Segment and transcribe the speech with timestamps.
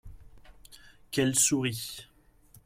[1.11, 2.07] Qu'elle sourit!